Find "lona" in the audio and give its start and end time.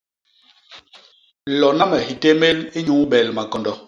1.59-1.85